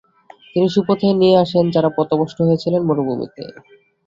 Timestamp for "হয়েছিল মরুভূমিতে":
2.47-3.43